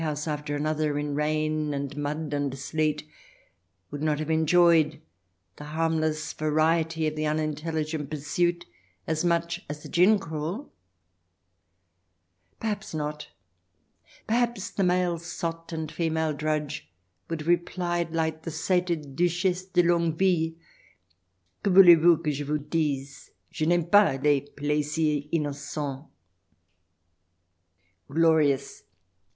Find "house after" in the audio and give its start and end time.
0.17-0.55